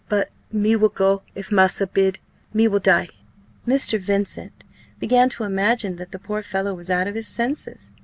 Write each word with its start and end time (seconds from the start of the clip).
"But 0.09 0.31
me 0.51 0.75
will 0.75 0.89
go, 0.89 1.21
if 1.35 1.51
massa 1.51 1.85
bid 1.85 2.17
me 2.55 2.67
will 2.67 2.79
die!" 2.79 3.07
Mr. 3.67 3.99
Vincent 3.99 4.63
began 4.97 5.29
to 5.29 5.43
imagine 5.43 5.97
that 5.97 6.09
the 6.11 6.17
poor 6.17 6.41
fellow 6.41 6.73
was 6.73 6.89
out 6.89 7.05
of 7.05 7.13
his 7.13 7.27
senses. 7.27 7.91